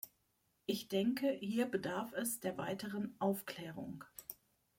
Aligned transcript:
Ich 0.65 0.87
denke, 0.87 1.29
hier 1.31 1.67
bedarf 1.67 2.11
es 2.13 2.39
der 2.39 2.57
weiteren 2.57 3.13
Aufklärung. 3.19 4.03